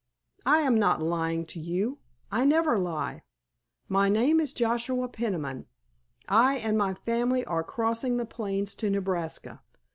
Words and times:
"I 0.47 0.61
am 0.61 0.79
not 0.79 1.03
lying 1.03 1.45
to 1.45 1.59
you. 1.59 1.99
I 2.31 2.43
never 2.43 2.79
lie. 2.79 3.21
My 3.87 4.09
name 4.09 4.39
is 4.39 4.51
Joshua 4.51 5.07
Peniman. 5.07 5.67
I 6.27 6.57
and 6.57 6.75
my 6.75 6.95
family 6.95 7.45
are 7.45 7.63
crossing 7.63 8.17
the 8.17 8.25
plains 8.25 8.73
to 8.77 8.89
Nebraska. 8.89 9.61